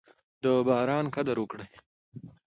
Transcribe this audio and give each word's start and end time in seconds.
د 0.43 0.45
باران 0.67 1.05
قدر 1.15 1.37
وکړئ. 1.39 1.69